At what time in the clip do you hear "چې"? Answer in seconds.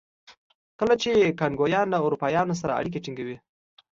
1.01-1.11